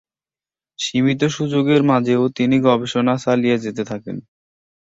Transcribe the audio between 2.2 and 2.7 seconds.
তিনি